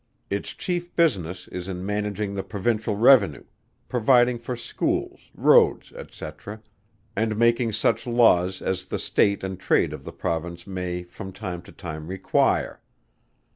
[0.31, 3.43] Its chief business is in managing the provincial revenue,
[3.87, 6.25] providing for schools, roads, &c.
[7.15, 11.61] and making such laws as the state and trade of the Province may from time
[11.61, 12.81] to time require.